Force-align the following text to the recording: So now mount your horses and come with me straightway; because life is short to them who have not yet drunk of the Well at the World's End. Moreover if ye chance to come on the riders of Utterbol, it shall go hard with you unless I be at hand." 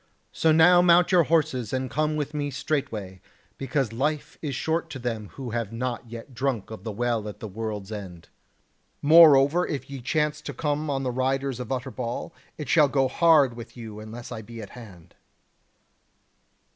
So 0.31 0.51
now 0.51 0.81
mount 0.81 1.11
your 1.11 1.25
horses 1.25 1.71
and 1.71 1.87
come 1.87 2.15
with 2.15 2.33
me 2.33 2.49
straightway; 2.49 3.21
because 3.59 3.93
life 3.93 4.35
is 4.41 4.55
short 4.55 4.89
to 4.89 4.97
them 4.97 5.27
who 5.33 5.51
have 5.51 5.71
not 5.71 6.09
yet 6.09 6.33
drunk 6.33 6.71
of 6.71 6.83
the 6.83 6.91
Well 6.91 7.27
at 7.29 7.39
the 7.39 7.47
World's 7.47 7.91
End. 7.91 8.27
Moreover 9.03 9.67
if 9.67 9.91
ye 9.91 10.01
chance 10.01 10.41
to 10.41 10.55
come 10.55 10.89
on 10.89 11.03
the 11.03 11.11
riders 11.11 11.59
of 11.59 11.71
Utterbol, 11.71 12.33
it 12.57 12.67
shall 12.67 12.87
go 12.87 13.07
hard 13.07 13.53
with 13.55 13.77
you 13.77 13.99
unless 13.99 14.31
I 14.31 14.41
be 14.41 14.59
at 14.59 14.71
hand." 14.71 15.13